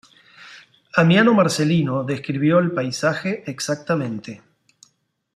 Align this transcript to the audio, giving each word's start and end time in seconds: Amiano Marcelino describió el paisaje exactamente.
Amiano 0.95 1.31
Marcelino 1.35 2.03
describió 2.03 2.57
el 2.57 2.71
paisaje 2.71 3.43
exactamente. 3.45 4.41